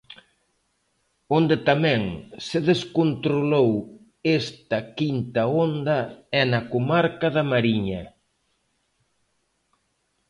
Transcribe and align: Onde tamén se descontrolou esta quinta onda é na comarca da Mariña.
Onde 1.37 1.55
tamén 1.69 2.01
se 2.47 2.59
descontrolou 2.69 3.69
esta 4.39 4.79
quinta 4.99 5.41
onda 5.65 5.99
é 6.41 6.43
na 6.53 6.61
comarca 6.73 7.27
da 7.35 7.43
Mariña. 7.51 8.01